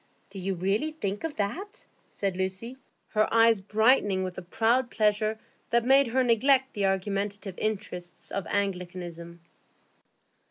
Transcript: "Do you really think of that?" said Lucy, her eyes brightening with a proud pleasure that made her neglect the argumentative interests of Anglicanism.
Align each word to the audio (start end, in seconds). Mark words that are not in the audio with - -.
"Do 0.31 0.39
you 0.39 0.55
really 0.55 0.93
think 0.93 1.23
of 1.23 1.35
that?" 1.35 1.85
said 2.11 2.35
Lucy, 2.35 2.75
her 3.09 3.31
eyes 3.31 3.61
brightening 3.61 4.23
with 4.23 4.35
a 4.35 4.41
proud 4.41 4.89
pleasure 4.89 5.37
that 5.69 5.85
made 5.85 6.07
her 6.07 6.23
neglect 6.23 6.73
the 6.73 6.87
argumentative 6.87 7.53
interests 7.59 8.31
of 8.31 8.47
Anglicanism. 8.49 9.41